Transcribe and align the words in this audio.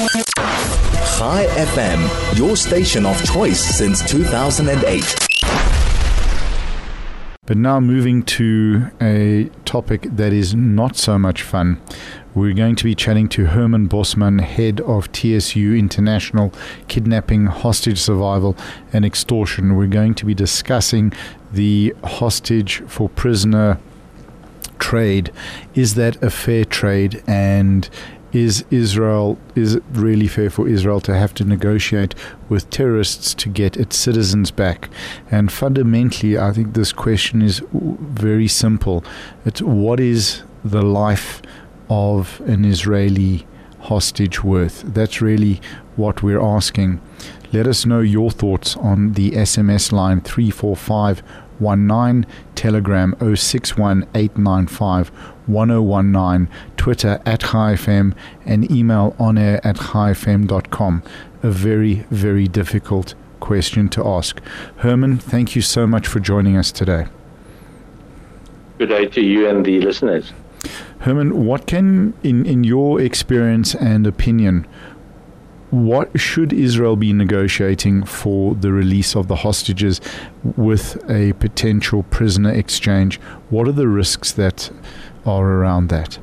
Chai 0.00 1.44
FM, 1.56 2.38
your 2.38 2.56
station 2.56 3.04
of 3.04 3.22
choice 3.22 3.60
since 3.60 4.02
2008. 4.10 5.14
But 7.44 7.58
now 7.58 7.80
moving 7.80 8.22
to 8.22 8.90
a 9.02 9.50
topic 9.66 10.02
that 10.04 10.32
is 10.32 10.54
not 10.54 10.96
so 10.96 11.18
much 11.18 11.42
fun. 11.42 11.82
We're 12.34 12.54
going 12.54 12.76
to 12.76 12.84
be 12.84 12.94
chatting 12.94 13.28
to 13.30 13.46
Herman 13.46 13.88
Bosman, 13.88 14.38
head 14.38 14.80
of 14.80 15.12
TSU 15.12 15.74
International 15.74 16.50
Kidnapping, 16.88 17.46
Hostage 17.46 18.00
Survival 18.00 18.56
and 18.94 19.04
Extortion. 19.04 19.76
We're 19.76 19.86
going 19.86 20.14
to 20.14 20.24
be 20.24 20.32
discussing 20.32 21.12
the 21.52 21.94
hostage 22.04 22.82
for 22.86 23.10
prisoner 23.10 23.78
trade. 24.78 25.30
Is 25.74 25.94
that 25.96 26.22
a 26.22 26.30
fair 26.30 26.64
trade? 26.64 27.22
And 27.26 27.90
is 28.32 28.64
Israel 28.70 29.38
is 29.54 29.74
it 29.76 29.82
really 29.92 30.28
fair 30.28 30.50
for 30.50 30.68
Israel 30.68 31.00
to 31.00 31.14
have 31.14 31.34
to 31.34 31.44
negotiate 31.44 32.14
with 32.48 32.70
terrorists 32.70 33.34
to 33.34 33.48
get 33.48 33.76
its 33.76 33.96
citizens 33.96 34.50
back? 34.50 34.88
And 35.30 35.50
fundamentally, 35.50 36.38
I 36.38 36.52
think 36.52 36.74
this 36.74 36.92
question 36.92 37.42
is 37.42 37.62
very 37.72 38.48
simple. 38.48 39.04
It's 39.44 39.62
what 39.62 40.00
is 40.00 40.42
the 40.64 40.82
life 40.82 41.42
of 41.88 42.40
an 42.46 42.64
Israeli 42.64 43.46
hostage 43.80 44.44
worth? 44.44 44.82
That's 44.82 45.20
really 45.20 45.60
what 45.96 46.22
we're 46.22 46.40
asking. 46.40 47.00
Let 47.52 47.66
us 47.66 47.84
know 47.84 48.00
your 48.00 48.30
thoughts 48.30 48.76
on 48.76 49.14
the 49.14 49.32
SMS 49.32 49.90
line 49.90 50.20
34519, 51.60 52.26
Telegram 52.54 53.14
061895 53.20 55.08
1019, 55.46 56.48
Twitter 56.76 57.20
at 57.26 57.40
ChaiFM, 57.40 58.14
and 58.46 58.70
email 58.70 59.14
onair 59.18 59.60
at 59.64 59.76
chaifm.com. 59.76 61.02
A 61.42 61.50
very, 61.50 62.06
very 62.10 62.48
difficult 62.48 63.14
question 63.40 63.88
to 63.90 64.06
ask. 64.06 64.40
Herman, 64.76 65.18
thank 65.18 65.54
you 65.56 65.62
so 65.62 65.86
much 65.86 66.06
for 66.06 66.20
joining 66.20 66.56
us 66.56 66.72
today. 66.72 67.06
Good 68.78 68.88
day 68.88 69.06
to 69.06 69.20
you 69.20 69.48
and 69.48 69.64
the 69.64 69.80
listeners. 69.80 70.32
Herman, 71.00 71.46
what 71.46 71.66
can, 71.66 72.14
in, 72.22 72.44
in 72.46 72.64
your 72.64 73.00
experience 73.00 73.74
and 73.74 74.06
opinion, 74.06 74.66
what 75.70 76.18
should 76.18 76.52
Israel 76.52 76.96
be 76.96 77.12
negotiating 77.12 78.04
for 78.04 78.54
the 78.54 78.72
release 78.72 79.14
of 79.14 79.28
the 79.28 79.36
hostages 79.36 80.00
with 80.56 81.02
a 81.08 81.32
potential 81.34 82.02
prisoner 82.04 82.52
exchange? 82.52 83.20
What 83.50 83.68
are 83.68 83.72
the 83.72 83.88
risks 83.88 84.32
that 84.32 84.70
are 85.24 85.46
around 85.46 85.88
that? 85.88 86.18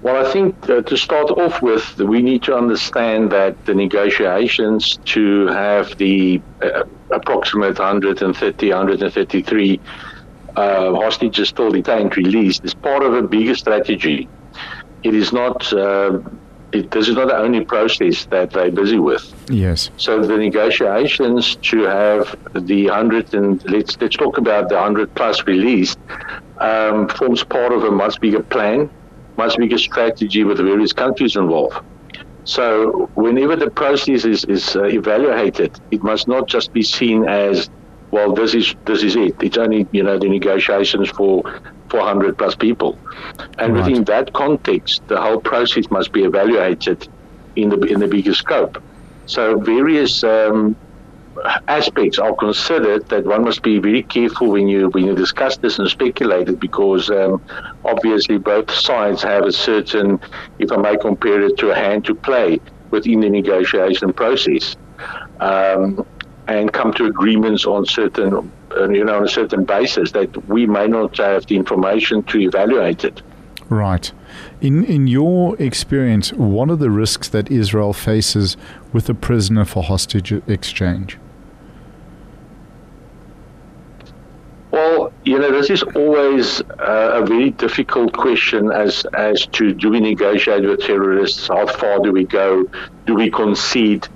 Well, 0.00 0.24
I 0.24 0.30
think 0.32 0.70
uh, 0.70 0.82
to 0.82 0.96
start 0.96 1.30
off 1.32 1.60
with, 1.60 1.98
we 1.98 2.22
need 2.22 2.44
to 2.44 2.56
understand 2.56 3.32
that 3.32 3.66
the 3.66 3.74
negotiations 3.74 4.98
to 5.06 5.48
have 5.48 5.98
the 5.98 6.40
uh, 6.62 6.84
approximate 7.10 7.78
130, 7.78 8.68
133 8.68 9.80
uh, 10.54 10.94
hostages 10.94 11.48
still 11.48 11.70
detained 11.70 12.16
released 12.16 12.64
is 12.64 12.74
part 12.74 13.02
of 13.02 13.14
a 13.14 13.22
bigger 13.22 13.56
strategy. 13.56 14.28
It 15.02 15.14
is 15.14 15.32
not. 15.32 15.72
It, 16.72 16.90
this 16.90 17.08
is 17.08 17.14
not 17.14 17.28
the 17.28 17.36
only 17.36 17.64
process 17.64 18.26
that 18.26 18.50
they're 18.50 18.70
busy 18.70 18.98
with. 18.98 19.24
Yes. 19.50 19.90
So 19.96 20.22
the 20.22 20.36
negotiations 20.36 21.56
to 21.56 21.82
have 21.84 22.36
the 22.52 22.88
hundred 22.88 23.32
and 23.34 23.64
let's 23.70 23.96
let's 24.00 24.16
talk 24.16 24.36
about 24.36 24.68
the 24.68 24.78
hundred 24.78 25.14
plus 25.14 25.46
released 25.46 25.98
um, 26.58 27.08
forms 27.08 27.42
part 27.44 27.72
of 27.72 27.84
a 27.84 27.90
much 27.90 28.20
bigger 28.20 28.42
plan, 28.42 28.90
much 29.36 29.56
bigger 29.56 29.78
strategy 29.78 30.44
with 30.44 30.58
various 30.58 30.92
countries 30.92 31.36
involved. 31.36 31.78
So 32.44 33.10
whenever 33.14 33.56
the 33.56 33.70
process 33.70 34.24
is, 34.24 34.44
is 34.44 34.74
uh, 34.74 34.84
evaluated, 34.84 35.78
it 35.90 36.02
must 36.02 36.28
not 36.28 36.48
just 36.48 36.72
be 36.72 36.82
seen 36.82 37.28
as 37.28 37.68
well, 38.10 38.32
this 38.32 38.54
is 38.54 38.74
this 38.86 39.02
is 39.02 39.16
it. 39.16 39.36
It's 39.42 39.58
only 39.58 39.86
you 39.92 40.02
know 40.02 40.18
the 40.18 40.28
negotiations 40.28 41.10
for 41.10 41.42
400 41.90 42.38
plus 42.38 42.54
people, 42.54 42.98
and 43.58 43.74
right. 43.74 43.84
within 43.84 44.04
that 44.04 44.32
context, 44.32 45.06
the 45.08 45.20
whole 45.20 45.40
process 45.40 45.90
must 45.90 46.12
be 46.12 46.24
evaluated 46.24 47.08
in 47.56 47.68
the 47.68 47.80
in 47.82 48.00
the 48.00 48.08
bigger 48.08 48.34
scope. 48.34 48.82
So 49.26 49.58
various 49.58 50.24
um, 50.24 50.74
aspects 51.68 52.18
are 52.18 52.34
considered 52.34 53.08
that 53.08 53.24
one 53.24 53.44
must 53.44 53.62
be 53.62 53.78
very 53.78 54.02
careful 54.02 54.48
when 54.48 54.68
you 54.68 54.88
when 54.90 55.04
you 55.04 55.14
discuss 55.14 55.56
this 55.58 55.78
and 55.78 55.88
speculate 55.88 56.48
it 56.48 56.60
because 56.60 57.10
um, 57.10 57.42
obviously 57.84 58.38
both 58.38 58.70
sides 58.70 59.22
have 59.22 59.44
a 59.44 59.52
certain, 59.52 60.20
if 60.58 60.72
I 60.72 60.76
may 60.76 60.96
compare 60.96 61.42
it 61.42 61.58
to 61.58 61.70
a 61.70 61.74
hand 61.74 62.04
to 62.06 62.14
play 62.14 62.60
within 62.90 63.20
the 63.20 63.28
negotiation 63.28 64.12
process. 64.12 64.76
Um, 65.40 66.06
and 66.48 66.72
come 66.72 66.92
to 66.94 67.04
agreements 67.04 67.66
on 67.66 67.84
certain, 67.84 68.50
uh, 68.76 68.88
you 68.88 69.04
know, 69.04 69.16
on 69.18 69.24
a 69.24 69.28
certain 69.28 69.64
basis 69.64 70.12
that 70.12 70.48
we 70.48 70.66
may 70.66 70.88
not 70.88 71.16
have 71.18 71.46
the 71.46 71.56
information 71.56 72.22
to 72.24 72.40
evaluate 72.40 73.04
it. 73.04 73.22
Right. 73.68 74.10
In 74.62 74.84
in 74.84 75.06
your 75.06 75.60
experience, 75.60 76.32
what 76.32 76.70
are 76.70 76.76
the 76.76 76.90
risks 76.90 77.28
that 77.28 77.50
Israel 77.50 77.92
faces 77.92 78.56
with 78.92 79.08
a 79.10 79.14
prisoner 79.14 79.66
for 79.66 79.82
hostage 79.82 80.32
exchange? 80.32 81.18
Well, 84.70 85.12
you 85.24 85.38
know, 85.38 85.50
this 85.50 85.70
is 85.70 85.82
always 85.82 86.60
uh, 86.62 87.20
a 87.22 87.26
very 87.26 87.50
difficult 87.50 88.14
question 88.14 88.72
as 88.72 89.06
as 89.12 89.46
to 89.48 89.74
do 89.74 89.90
we 89.90 90.00
negotiate 90.00 90.64
with 90.64 90.80
terrorists? 90.80 91.48
How 91.48 91.66
far 91.66 91.98
do 92.00 92.10
we 92.10 92.24
go? 92.24 92.64
Do 93.04 93.14
we 93.14 93.30
concede? 93.30 94.08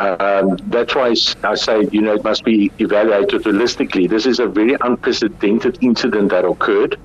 Um, 0.00 0.56
that's 0.68 0.94
why 0.94 1.14
I 1.44 1.54
say, 1.54 1.88
you 1.92 2.00
know, 2.00 2.14
it 2.14 2.24
must 2.24 2.44
be 2.44 2.70
evaluated 2.78 3.42
holistically. 3.42 4.08
This 4.08 4.24
is 4.26 4.38
a 4.38 4.46
very 4.46 4.76
unprecedented 4.80 5.78
incident 5.82 6.30
that 6.30 6.44
occurred. 6.44 6.98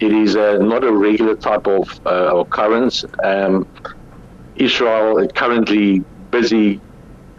It 0.00 0.12
is 0.12 0.36
uh, 0.36 0.58
not 0.58 0.84
a 0.84 0.92
regular 0.92 1.34
type 1.36 1.66
of 1.66 2.00
uh, 2.06 2.36
occurrence. 2.36 3.04
Um, 3.24 3.66
Israel 4.56 5.18
is 5.18 5.30
currently 5.34 6.04
busy 6.30 6.80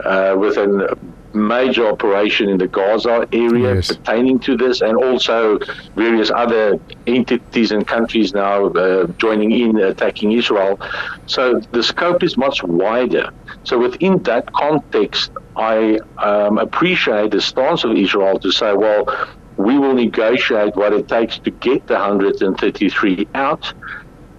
uh, 0.04 0.34
with 0.38 0.56
a 0.58 0.98
major 1.34 1.86
operation 1.86 2.48
in 2.48 2.58
the 2.58 2.66
Gaza 2.68 3.28
area 3.32 3.74
yes. 3.76 3.88
pertaining 3.88 4.38
to 4.40 4.56
this, 4.56 4.80
and 4.80 4.96
also 4.96 5.58
various 5.94 6.30
other 6.30 6.78
entities 7.06 7.70
and 7.70 7.86
countries 7.86 8.34
now 8.34 8.66
uh, 8.66 9.06
joining 9.18 9.52
in 9.52 9.78
attacking 9.78 10.32
Israel. 10.32 10.80
So 11.26 11.60
the 11.72 11.82
scope 11.82 12.22
is 12.22 12.36
much 12.36 12.62
wider. 12.62 13.30
So 13.64 13.78
within 13.78 14.22
that 14.24 14.52
context, 14.52 15.30
I 15.56 15.98
um, 16.18 16.58
appreciate 16.58 17.30
the 17.30 17.40
stance 17.40 17.84
of 17.84 17.96
Israel 17.96 18.38
to 18.40 18.50
say, 18.50 18.72
well, 18.72 19.04
we 19.56 19.78
will 19.78 19.94
negotiate 19.94 20.74
what 20.74 20.92
it 20.92 21.06
takes 21.08 21.38
to 21.40 21.50
get 21.50 21.86
the 21.86 21.94
133 21.94 23.28
out 23.34 23.72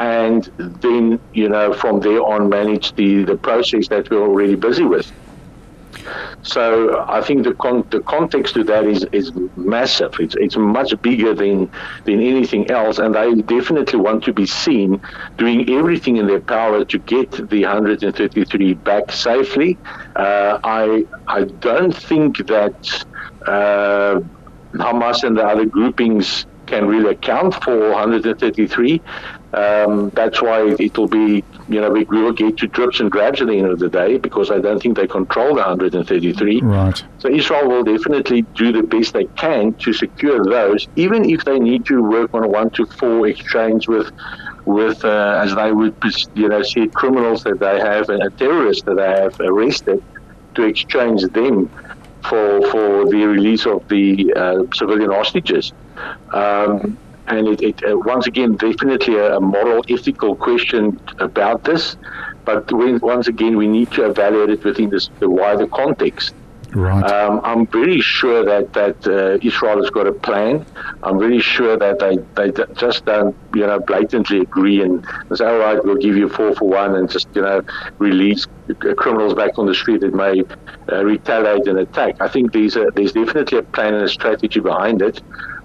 and 0.01 0.45
then, 0.57 1.19
you 1.31 1.47
know, 1.47 1.73
from 1.73 1.99
there 1.99 2.23
on 2.23 2.49
manage 2.49 2.95
the, 2.95 3.23
the 3.23 3.35
process 3.35 3.87
that 3.89 4.09
we're 4.09 4.23
already 4.23 4.55
busy 4.55 4.83
with. 4.83 5.11
So 6.43 7.05
I 7.07 7.21
think 7.21 7.43
the 7.43 7.53
con- 7.55 7.85
the 7.91 8.01
context 8.01 8.55
to 8.55 8.63
that 8.65 8.85
is, 8.85 9.05
is 9.13 9.31
massive. 9.55 10.11
It's 10.19 10.35
it's 10.37 10.57
much 10.57 10.93
bigger 11.01 11.33
than 11.35 11.69
than 12.05 12.19
anything 12.21 12.69
else, 12.71 12.97
and 12.99 13.13
they 13.13 13.33
definitely 13.43 13.99
want 13.99 14.23
to 14.25 14.33
be 14.33 14.45
seen 14.47 14.99
doing 15.37 15.69
everything 15.69 16.17
in 16.17 16.27
their 16.27 16.41
power 16.41 16.83
to 16.85 16.99
get 16.99 17.29
the 17.49 17.61
133 17.63 18.73
back 18.73 19.11
safely. 19.11 19.79
Uh, 20.15 20.57
I 20.63 21.03
I 21.27 21.45
don't 21.59 21.95
think 21.95 22.37
that 22.47 22.73
uh, 23.47 24.19
Hamas 24.75 25.23
and 25.23 25.37
the 25.37 25.43
other 25.45 25.65
groupings 25.65 26.45
can 26.71 26.87
really 26.87 27.11
account 27.11 27.53
for 27.63 27.91
133. 27.91 29.01
Um, 29.53 30.09
that's 30.11 30.41
why 30.41 30.75
it 30.79 30.97
will 30.97 31.07
be, 31.07 31.43
you 31.67 31.81
know, 31.81 31.89
we, 31.89 32.05
we 32.05 32.21
will 32.21 32.31
get 32.31 32.57
to 32.59 32.67
drips 32.67 33.01
and 33.01 33.11
drabs 33.11 33.41
at 33.41 33.47
the 33.47 33.57
end 33.57 33.67
of 33.67 33.79
the 33.79 33.89
day 33.89 34.17
because 34.17 34.49
I 34.49 34.59
don't 34.59 34.81
think 34.81 34.95
they 34.95 35.07
control 35.07 35.49
the 35.49 35.61
133. 35.61 36.61
Right. 36.61 37.03
So 37.19 37.27
Israel 37.29 37.67
will 37.67 37.83
definitely 37.83 38.43
do 38.55 38.71
the 38.71 38.83
best 38.83 39.13
they 39.13 39.25
can 39.43 39.73
to 39.83 39.91
secure 39.91 40.43
those, 40.45 40.87
even 40.95 41.29
if 41.29 41.43
they 41.43 41.59
need 41.59 41.85
to 41.87 42.01
work 42.01 42.33
on 42.33 42.45
a 42.45 42.47
one 42.47 42.69
to 42.71 42.85
four 42.85 43.27
exchange 43.27 43.89
with, 43.89 44.09
with 44.63 45.03
uh, 45.03 45.41
as 45.43 45.53
they 45.53 45.73
would, 45.73 45.95
you 46.33 46.47
know, 46.47 46.63
see 46.63 46.87
criminals 46.87 47.43
that 47.43 47.59
they 47.59 47.79
have 47.79 48.09
and 48.09 48.21
terrorists 48.37 48.83
that 48.83 48.95
they 48.95 49.11
have 49.21 49.37
arrested 49.41 50.01
to 50.55 50.63
exchange 50.63 51.23
them 51.39 51.69
for 52.29 52.61
for 52.71 53.09
the 53.09 53.25
release 53.25 53.65
of 53.65 53.87
the 53.89 54.33
uh, 54.35 54.63
civilian 54.73 55.11
hostages. 55.11 55.73
Um, 56.33 56.97
and 57.27 57.47
it, 57.47 57.61
it 57.61 57.83
uh, 57.83 57.97
once 57.97 58.27
again 58.27 58.55
definitely 58.55 59.17
a, 59.17 59.39
moral 59.39 59.83
ethical 59.89 60.35
question 60.35 60.99
about 61.19 61.63
this 61.63 61.95
but 62.45 62.71
we, 62.71 62.97
once 62.97 63.27
again 63.27 63.57
we 63.57 63.67
need 63.67 63.89
to 63.91 64.05
evaluate 64.05 64.49
it 64.49 64.63
within 64.63 64.89
this, 64.89 65.09
the 65.19 65.29
wider 65.29 65.67
context 65.67 66.33
Right. 66.73 67.03
Um, 67.03 67.41
I'm 67.43 67.67
very 67.67 67.99
sure 67.99 68.45
that 68.45 68.71
that 68.73 69.05
uh, 69.05 69.45
Israel 69.45 69.81
has 69.81 69.89
got 69.89 70.07
a 70.07 70.13
plan. 70.13 70.65
I'm 71.03 71.19
very 71.19 71.41
sure 71.41 71.75
that 71.77 71.99
they, 71.99 72.17
they 72.35 72.51
just 72.75 73.03
don't 73.03 73.35
you 73.53 73.67
know 73.67 73.79
blatantly 73.79 74.39
agree 74.39 74.81
and 74.81 75.05
say 75.33 75.45
all 75.45 75.57
right 75.57 75.83
we'll 75.83 75.97
give 75.97 76.15
you 76.15 76.29
four 76.29 76.55
for 76.55 76.69
one 76.69 76.95
and 76.95 77.09
just 77.09 77.27
you 77.35 77.41
know 77.41 77.61
release 77.97 78.47
criminals 78.95 79.33
back 79.33 79.59
on 79.59 79.65
the 79.65 79.75
street 79.75 79.99
that 79.99 80.13
may 80.13 80.43
uh, 80.91 81.03
retaliate 81.03 81.67
and 81.67 81.79
attack. 81.79 82.15
I 82.21 82.29
think 82.29 82.53
there's 82.53 82.77
a, 82.77 82.89
there's 82.95 83.11
definitely 83.11 83.57
a 83.57 83.63
plan 83.63 83.93
and 83.93 84.03
a 84.05 84.09
strategy 84.09 84.61
behind 84.61 85.01
it 85.01 85.21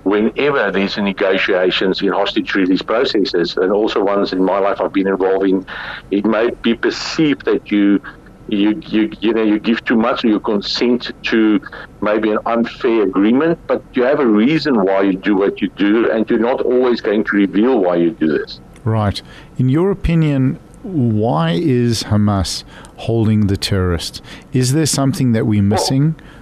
whenever 0.06 0.70
there's 0.70 0.96
negotiations 0.96 2.00
in 2.00 2.12
hostage 2.12 2.54
release 2.54 2.80
processes, 2.80 3.56
and 3.56 3.72
also 3.72 4.04
ones 4.04 4.32
in 4.32 4.42
my 4.42 4.58
life 4.60 4.80
I've 4.80 4.92
been 4.92 5.08
involved 5.08 5.46
in, 5.46 5.66
it 6.12 6.24
may 6.24 6.50
be 6.50 6.74
perceived 6.74 7.44
that 7.46 7.72
you 7.72 8.00
you, 8.48 8.80
you 8.86 9.10
you 9.20 9.34
know 9.34 9.42
you 9.42 9.58
give 9.58 9.84
too 9.84 9.96
much 9.96 10.24
or 10.24 10.28
you 10.28 10.38
consent 10.38 11.10
to 11.24 11.60
maybe 12.00 12.30
an 12.30 12.38
unfair 12.46 13.02
agreement, 13.02 13.58
but 13.66 13.82
you 13.94 14.04
have 14.04 14.20
a 14.20 14.26
reason 14.26 14.84
why 14.84 15.02
you 15.02 15.14
do 15.14 15.34
what 15.34 15.60
you 15.60 15.68
do, 15.70 16.08
and 16.12 16.30
you're 16.30 16.38
not 16.38 16.60
always 16.60 17.00
going 17.00 17.24
to 17.24 17.36
reveal 17.36 17.80
why 17.80 17.96
you 17.96 18.12
do 18.12 18.28
this. 18.28 18.60
Right. 18.84 19.20
In 19.58 19.68
your 19.68 19.90
opinion, 19.90 20.60
why 20.84 21.50
is 21.50 22.04
Hamas 22.04 22.62
holding 22.98 23.48
the 23.48 23.56
terrorists? 23.56 24.22
Is 24.52 24.72
there 24.72 24.86
something 24.86 25.32
that 25.32 25.46
we're 25.46 25.64
missing? 25.64 26.14
Well, 26.16 26.35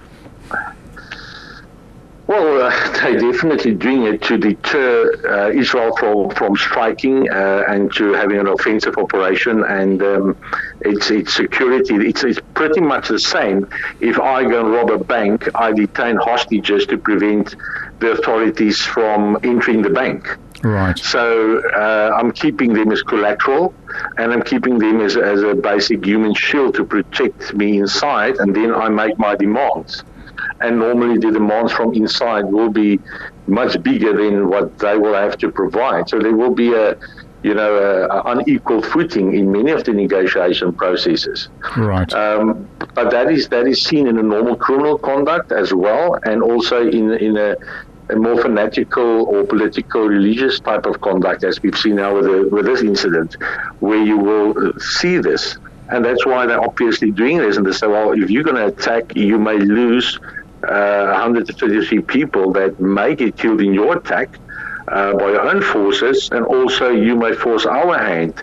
uh, 3.13 3.31
definitely 3.31 3.73
doing 3.73 4.03
it 4.03 4.21
to 4.23 4.37
deter 4.37 5.11
uh, 5.27 5.49
Israel 5.49 5.95
from, 5.97 6.29
from 6.31 6.55
striking 6.55 7.29
uh, 7.29 7.63
and 7.67 7.93
to 7.93 8.13
having 8.13 8.39
an 8.39 8.47
offensive 8.47 8.97
operation. 8.97 9.63
And 9.63 10.01
um, 10.01 10.37
it's, 10.81 11.11
it's 11.11 11.33
security. 11.33 11.95
It's, 11.95 12.23
it's 12.23 12.39
pretty 12.53 12.81
much 12.81 13.09
the 13.09 13.19
same. 13.19 13.67
If 13.99 14.19
I 14.19 14.43
go 14.43 14.65
and 14.65 14.71
rob 14.71 14.89
a 14.91 15.03
bank, 15.03 15.47
I 15.55 15.71
detain 15.71 16.17
hostages 16.17 16.85
to 16.87 16.97
prevent 16.97 17.55
the 17.99 18.11
authorities 18.11 18.81
from 18.81 19.37
entering 19.43 19.81
the 19.81 19.89
bank. 19.89 20.37
Right. 20.63 20.97
So 20.97 21.61
uh, 21.75 22.17
I'm 22.17 22.31
keeping 22.31 22.73
them 22.73 22.91
as 22.91 23.03
collateral, 23.03 23.73
and 24.17 24.33
I'm 24.33 24.41
keeping 24.41 24.79
them 24.79 24.99
as, 25.01 25.15
as 25.15 25.43
a 25.43 25.53
basic 25.53 26.03
human 26.03 26.33
shield 26.33 26.73
to 26.75 26.83
protect 26.83 27.53
me 27.53 27.77
inside, 27.77 28.37
and 28.37 28.55
then 28.55 28.73
I 28.73 28.89
make 28.89 29.19
my 29.19 29.35
demands 29.35 30.03
and 30.61 30.79
normally 30.79 31.17
the 31.17 31.31
demands 31.31 31.71
from 31.71 31.93
inside 31.93 32.45
will 32.45 32.69
be 32.69 32.99
much 33.47 33.81
bigger 33.83 34.13
than 34.13 34.49
what 34.49 34.77
they 34.79 34.97
will 34.97 35.13
have 35.13 35.37
to 35.37 35.51
provide. 35.51 36.09
So 36.09 36.19
there 36.19 36.35
will 36.35 36.53
be 36.53 36.73
a 36.73 36.97
you 37.45 37.53
know, 37.53 37.75
a 38.09 38.23
unequal 38.31 38.81
footing 38.81 39.35
in 39.35 39.51
many 39.51 39.69
of 39.69 39.83
the 39.83 39.93
negotiation 39.93 40.73
processes. 40.73 41.49
Right. 41.77 42.11
Um, 42.11 42.67
but 42.95 43.11
that 43.11 43.31
is 43.31 43.49
that 43.49 43.67
is 43.67 43.83
seen 43.83 44.07
in 44.07 44.17
a 44.17 44.23
normal 44.23 44.55
criminal 44.55 44.97
conduct 44.97 45.51
as 45.51 45.71
well, 45.71 46.17
and 46.23 46.41
also 46.41 46.87
in 46.87 47.11
in 47.11 47.37
a, 47.37 47.55
a 48.09 48.15
more 48.15 48.41
fanatical 48.41 49.25
or 49.25 49.43
political 49.43 50.07
religious 50.07 50.59
type 50.59 50.87
of 50.87 51.01
conduct, 51.01 51.43
as 51.43 51.61
we've 51.61 51.77
seen 51.77 51.97
now 51.97 52.15
with, 52.15 52.25
the, 52.25 52.49
with 52.51 52.65
this 52.65 52.81
incident, 52.81 53.35
where 53.79 54.03
you 54.03 54.17
will 54.17 54.73
see 54.79 55.19
this. 55.19 55.57
And 55.89 56.03
that's 56.03 56.25
why 56.25 56.47
they're 56.47 56.63
obviously 56.63 57.11
doing 57.11 57.37
this. 57.37 57.57
And 57.57 57.65
they 57.67 57.73
say, 57.73 57.85
well, 57.85 58.13
if 58.13 58.31
you're 58.31 58.43
going 58.43 58.55
to 58.55 58.67
attack, 58.67 59.15
you 59.15 59.37
may 59.37 59.57
lose 59.59 60.19
uh, 60.67 61.11
133 61.11 62.01
people 62.01 62.51
that 62.53 62.79
may 62.79 63.15
get 63.15 63.37
killed 63.37 63.61
in 63.61 63.73
your 63.73 63.97
attack. 63.97 64.39
Uh, 64.87 65.13
by 65.17 65.31
your 65.31 65.41
own 65.41 65.63
forces, 65.63 66.29
and 66.31 66.45
also 66.45 66.91
you 66.91 67.15
may 67.15 67.33
force 67.33 67.65
our 67.65 67.97
hand. 67.97 68.35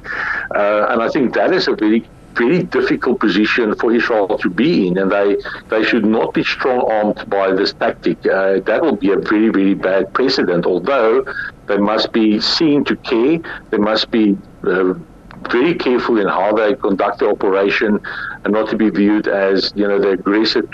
Uh, 0.52 0.86
and 0.90 1.00
I 1.00 1.08
think 1.08 1.34
that 1.34 1.52
is 1.52 1.68
a 1.68 1.76
very 1.76 2.04
very 2.34 2.62
difficult 2.62 3.20
position 3.20 3.74
for 3.76 3.92
Israel 3.92 4.38
to 4.38 4.50
be 4.50 4.88
in, 4.88 4.98
and 4.98 5.10
they 5.10 5.36
they 5.68 5.82
should 5.84 6.04
not 6.04 6.34
be 6.34 6.42
strong 6.42 6.80
armed 6.90 7.28
by 7.28 7.52
this 7.52 7.72
tactic. 7.74 8.18
Uh, 8.26 8.60
that 8.60 8.80
will 8.82 8.96
be 8.96 9.10
a 9.12 9.16
very 9.16 9.48
very 9.48 9.74
bad 9.74 10.12
precedent. 10.14 10.66
Although 10.66 11.24
they 11.66 11.78
must 11.78 12.12
be 12.12 12.40
seen 12.40 12.84
to 12.84 12.96
care, 12.96 13.38
they 13.70 13.78
must 13.78 14.10
be 14.10 14.36
uh, 14.64 14.94
very 15.50 15.74
careful 15.74 16.18
in 16.18 16.28
how 16.28 16.52
they 16.52 16.74
conduct 16.76 17.18
the 17.20 17.28
operation 17.28 17.98
and 18.44 18.52
not 18.52 18.68
to 18.70 18.76
be 18.76 18.90
viewed 18.90 19.28
as, 19.28 19.70
you 19.74 19.86
know, 19.86 19.98
the 19.98 20.16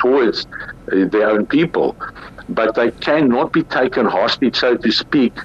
towards 0.01 0.47
uh, 0.93 1.07
their 1.11 1.31
own 1.31 1.47
people. 1.47 1.97
But 2.49 2.75
they 2.75 2.91
cannot 2.93 3.53
be 3.53 3.63
taken 3.65 4.07
hostage, 4.07 4.57
so 4.57 4.77
to 4.77 4.93
speak, 4.93 5.37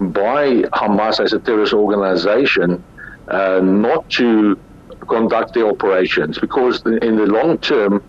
by 0.00 0.62
Hamas 0.74 1.22
as 1.22 1.32
a 1.32 1.40
terrorist 1.40 1.72
organization 1.72 2.84
uh, 3.28 3.60
not 3.62 4.08
to 4.10 4.60
conduct 5.08 5.54
their 5.54 5.66
operations 5.66 6.38
because 6.38 6.82
in 7.02 7.16
the 7.16 7.26
long 7.26 7.58
term 7.58 8.02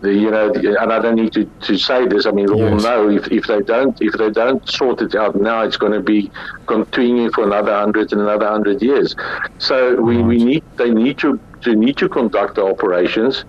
the, 0.00 0.12
you 0.12 0.30
know, 0.30 0.52
and 0.52 0.92
I 0.92 1.00
don't 1.00 1.16
need 1.16 1.32
to, 1.32 1.44
to 1.44 1.78
say 1.78 2.06
this. 2.06 2.26
I 2.26 2.30
mean, 2.30 2.52
we 2.52 2.58
yes. 2.60 2.72
all 2.72 2.78
know 2.90 3.08
if, 3.08 3.28
if 3.28 3.46
they 3.46 3.60
don't 3.60 4.00
if 4.00 4.12
they 4.14 4.30
don't 4.30 4.66
sort 4.68 5.00
it 5.00 5.14
out 5.14 5.36
now, 5.36 5.62
it's 5.62 5.76
going 5.76 5.92
to 5.92 6.00
be 6.00 6.30
continuing 6.66 7.30
for 7.32 7.44
another 7.44 7.74
hundred 7.74 8.12
and 8.12 8.20
another 8.20 8.48
hundred 8.48 8.82
years. 8.82 9.16
So 9.58 10.00
we, 10.00 10.22
we 10.22 10.42
need 10.42 10.64
they 10.76 10.90
need 10.90 11.18
to 11.18 11.40
to 11.62 11.74
need 11.74 11.96
to 11.96 12.08
conduct 12.08 12.56
the 12.56 12.64
operations. 12.64 13.44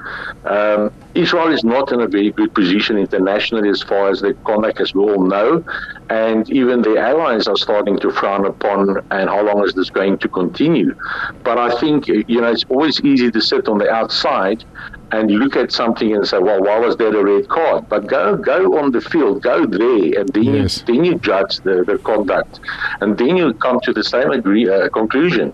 Um, 0.46 0.92
Israel 1.14 1.52
is 1.52 1.64
not 1.64 1.92
in 1.92 2.02
a 2.02 2.08
very 2.08 2.32
good 2.32 2.54
position 2.54 2.98
internationally 2.98 3.70
as 3.70 3.84
far 3.84 4.10
as 4.10 4.22
the 4.22 4.34
conduct, 4.46 4.80
as 4.80 4.94
we 4.94 5.02
all 5.02 5.24
know, 5.24 5.64
and 6.10 6.50
even 6.50 6.82
the 6.82 6.98
allies 6.98 7.48
are 7.48 7.58
starting 7.58 8.00
to 8.00 8.12
frown 8.12 8.46
upon. 8.46 8.98
And 9.12 9.30
how 9.30 9.44
long 9.44 9.64
is 9.66 9.74
this 9.74 9.90
going 9.90 10.18
to 10.20 10.30
continue? 10.30 10.96
But 11.44 11.58
I 11.58 11.78
think 11.80 12.08
you 12.08 12.42
know 12.42 12.52
it's 12.52 12.66
always 12.70 13.02
easy 13.02 13.30
to 13.32 13.42
sit 13.42 13.68
on 13.68 13.78
the 13.78 13.90
outside 13.90 14.64
and 15.12 15.32
look 15.32 15.56
at 15.56 15.72
something 15.72 16.14
and 16.16 16.28
say, 16.28 16.40
well, 16.40 16.62
why 16.62 16.80
was 16.80 16.98
there 16.98 17.16
a 17.16 17.24
red 17.24 17.48
card? 17.48 17.88
But 17.90 18.08
go 18.08 18.36
go 18.36 18.78
on 18.78 18.92
the 18.92 19.02
field, 19.02 19.42
go 19.42 19.66
there, 19.66 20.20
and 20.20 20.30
then, 20.30 20.44
yes. 20.44 20.84
you, 20.88 20.96
then 20.96 21.06
you 21.06 21.16
judge 21.16 21.58
the, 21.62 21.84
the 21.86 21.98
conduct. 22.00 22.60
And 23.02 23.18
then 23.18 23.38
you 23.38 23.54
come 23.54 23.80
to 23.82 23.94
the 23.94 24.04
same 24.04 24.32
agree, 24.32 24.70
uh, 24.70 24.90
conclusion. 24.90 25.54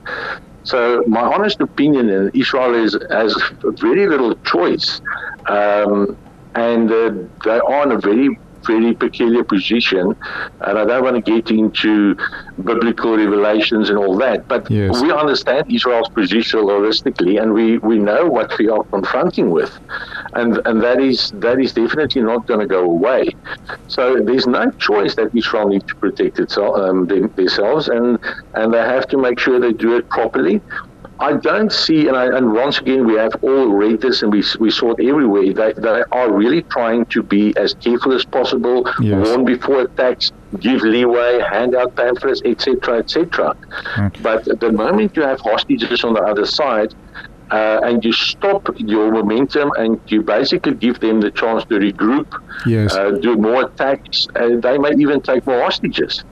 So 0.64 1.04
my 1.08 1.22
honest 1.22 1.60
opinion 1.62 2.10
is 2.10 2.32
Israel 2.34 2.74
is, 2.74 2.98
has 3.10 3.36
very 3.62 4.08
little 4.08 4.36
choice. 4.44 5.02
Um, 5.48 6.18
and 6.56 6.92
uh, 6.92 7.12
they 7.44 7.60
are 7.60 7.84
in 7.84 7.92
a 7.92 7.98
very 8.00 8.40
very 8.66 8.94
peculiar 8.94 9.44
position, 9.44 10.16
and 10.62 10.78
I 10.78 10.86
don't 10.86 11.04
want 11.04 11.24
to 11.24 11.32
get 11.32 11.52
into 11.52 12.16
biblical 12.64 13.18
revelations 13.18 13.90
and 13.90 13.98
all 13.98 14.16
that, 14.18 14.48
but 14.48 14.70
yes. 14.70 15.02
we 15.02 15.12
understand 15.12 15.66
Israel's 15.70 16.10
position 16.10 16.60
holistically, 16.62 17.42
and 17.42 17.54
we, 17.54 17.78
we 17.80 17.98
know 17.98 18.26
what 18.28 18.58
we 18.58 18.70
are 18.70 18.84
confronting 18.86 19.50
with, 19.50 19.78
and 20.34 20.62
and 20.66 20.82
that 20.82 21.00
is 21.02 21.32
that 21.36 21.60
is 21.60 21.74
definitely 21.74 22.22
not 22.22 22.46
going 22.48 22.60
to 22.60 22.68
go 22.68 22.84
away. 22.84 23.30
So 23.88 24.20
there's 24.24 24.48
no 24.48 24.72
choice 24.80 25.16
that 25.16 25.30
Israel 25.34 25.68
needs 25.68 25.86
to 25.86 25.96
protect 25.96 26.40
itself 26.40 26.78
um, 26.78 27.08
themselves, 27.08 27.88
and 27.90 28.18
and 28.54 28.74
they 28.74 28.80
have 28.80 29.08
to 29.08 29.18
make 29.18 29.40
sure 29.40 29.60
they 29.60 29.74
do 29.74 29.98
it 29.98 30.10
properly. 30.10 30.62
I 31.20 31.34
don't 31.34 31.72
see, 31.72 32.08
and, 32.08 32.18
I, 32.18 32.26
and 32.36 32.54
once 32.54 32.80
again, 32.80 33.06
we 33.06 33.14
have 33.16 33.36
all 33.44 33.68
read 33.68 34.02
this 34.02 34.24
and 34.24 34.32
we, 34.32 34.44
we 34.60 34.72
saw 34.72 34.92
it 34.94 35.08
everywhere. 35.08 35.54
They, 35.54 35.74
they 35.74 36.04
are 36.12 36.32
really 36.32 36.64
trying 36.64 37.06
to 37.08 37.22
be 37.22 37.56
as 37.56 37.76
careful 37.76 38.14
as 38.14 38.26
possible, 38.26 38.90
yes. 39.00 39.28
warn 39.28 39.46
before 39.46 39.82
attacks, 39.82 40.32
give 40.60 40.82
leeway, 40.82 41.40
hand 41.40 41.76
out 41.76 41.96
pamphlets, 41.96 42.42
etc., 42.44 43.00
etc. 43.00 43.56
Okay. 43.98 44.22
But 44.22 44.60
the 44.60 44.72
moment 44.72 45.16
you 45.16 45.22
have 45.22 45.40
hostages 45.40 46.04
on 46.04 46.14
the 46.14 46.22
other 46.22 46.46
side, 46.46 46.94
uh, 47.52 47.80
and 47.84 48.04
you 48.04 48.12
stop 48.12 48.68
your 48.78 49.12
momentum 49.12 49.72
and 49.78 50.00
you 50.08 50.24
basically 50.24 50.74
give 50.74 51.00
them 51.00 51.22
the 51.22 51.30
chance 51.30 51.64
to 51.66 51.76
regroup, 51.76 52.28
yes. 52.66 52.94
uh, 52.96 53.12
do 53.12 53.36
more 53.38 53.66
attacks, 53.66 54.28
and 54.36 54.64
they 54.64 54.78
may 54.78 54.92
even 54.98 55.22
take 55.22 55.46
more 55.46 55.62
hostages. 55.62 56.24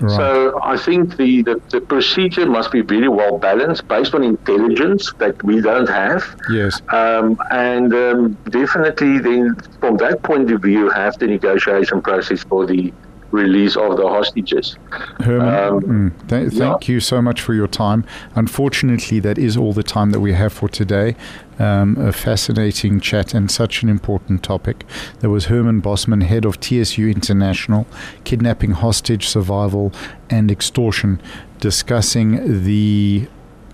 Right. 0.00 0.16
So 0.16 0.60
I 0.62 0.76
think 0.76 1.16
the, 1.16 1.42
the, 1.42 1.60
the, 1.70 1.80
procedure 1.80 2.46
must 2.46 2.70
be 2.70 2.82
very 2.82 3.08
well 3.08 3.38
balanced 3.38 3.88
based 3.88 4.14
on 4.14 4.22
intelligence 4.22 5.12
that 5.18 5.42
we 5.42 5.60
don't 5.60 5.88
have. 5.88 6.22
Yes. 6.50 6.80
Um, 6.90 7.36
and 7.50 7.92
um, 7.92 8.38
definitely 8.48 9.18
then 9.18 9.56
from 9.80 9.96
that 9.96 10.22
point 10.22 10.52
of 10.52 10.62
view 10.62 10.88
have 10.90 11.18
the 11.18 11.26
negotiation 11.26 12.00
process 12.00 12.44
for 12.44 12.64
the 12.64 12.92
release 13.30 13.76
of 13.76 13.96
the 13.96 14.08
hostages. 14.08 14.76
Herman, 15.20 15.48
um, 15.48 15.80
mm, 15.80 16.28
th- 16.28 16.52
thank 16.52 16.88
yeah. 16.88 16.94
you 16.94 17.00
so 17.00 17.20
much 17.20 17.40
for 17.40 17.54
your 17.54 17.66
time. 17.66 18.04
Unfortunately, 18.34 19.20
that 19.20 19.38
is 19.38 19.56
all 19.56 19.72
the 19.72 19.82
time 19.82 20.10
that 20.10 20.20
we 20.20 20.32
have 20.32 20.52
for 20.52 20.68
today. 20.68 21.14
Um, 21.58 21.96
a 21.98 22.12
fascinating 22.12 23.00
chat 23.00 23.34
and 23.34 23.50
such 23.50 23.82
an 23.82 23.88
important 23.88 24.44
topic. 24.44 24.84
There 25.20 25.30
was 25.30 25.46
Herman 25.46 25.80
Bosman, 25.80 26.20
head 26.20 26.44
of 26.44 26.60
TSU 26.60 27.08
International, 27.08 27.86
kidnapping, 28.22 28.72
hostage 28.72 29.26
survival, 29.26 29.92
and 30.30 30.50
extortion, 30.52 31.20
discussing 31.58 32.62
the 32.64 33.28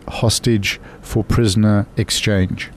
hostage 0.09 0.81
for 1.03 1.23
prisoner 1.23 1.87
exchange. 1.97 2.71